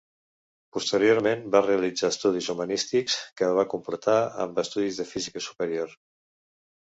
[0.77, 5.93] Posteriorment va realitzar estudis humanístics, que va completar amb estudis de física superior.